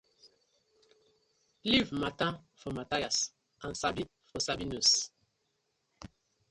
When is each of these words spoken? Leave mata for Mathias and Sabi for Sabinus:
Leave 1.63 1.91
mata 1.91 2.41
for 2.55 2.71
Mathias 2.73 3.33
and 3.61 3.77
Sabi 3.77 4.07
for 4.25 4.39
Sabinus: 4.39 5.11